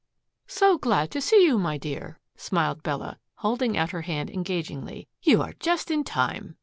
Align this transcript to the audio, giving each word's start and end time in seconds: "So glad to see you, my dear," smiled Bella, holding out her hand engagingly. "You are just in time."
"So 0.47 0.79
glad 0.79 1.11
to 1.11 1.21
see 1.21 1.45
you, 1.45 1.59
my 1.59 1.77
dear," 1.77 2.19
smiled 2.35 2.81
Bella, 2.81 3.19
holding 3.35 3.77
out 3.77 3.91
her 3.91 4.01
hand 4.01 4.31
engagingly. 4.31 5.07
"You 5.21 5.43
are 5.43 5.53
just 5.59 5.91
in 5.91 6.03
time." 6.03 6.55